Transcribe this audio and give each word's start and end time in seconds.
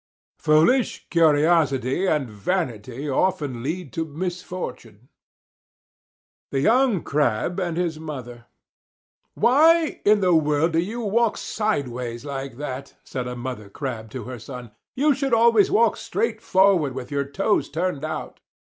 Foolish 0.39 1.07
curiosity 1.11 2.07
and 2.07 2.27
vanity 2.27 3.07
often 3.07 3.61
lead 3.61 3.93
to 3.93 4.03
misfortune. 4.03 5.09
THE 6.49 6.61
YOUNG 6.61 7.03
CRAB 7.03 7.59
AND 7.59 7.77
HIS 7.77 7.99
MOTHER 7.99 8.47
"Why 9.35 10.01
in 10.03 10.21
the 10.21 10.33
world 10.33 10.71
do 10.71 10.79
you 10.79 11.01
walk 11.01 11.37
sideways 11.37 12.25
like 12.25 12.57
that?" 12.57 12.95
said 13.03 13.27
a 13.27 13.35
Mother 13.35 13.69
Crab 13.69 14.09
to 14.17 14.23
her 14.23 14.39
son. 14.39 14.71
"You 14.95 15.13
should 15.13 15.35
always 15.35 15.69
walk 15.69 15.97
straight 15.97 16.41
forward 16.41 16.95
with 16.95 17.11
your 17.11 17.25
toes 17.25 17.69
turned 17.69 18.03
out." 18.03 18.39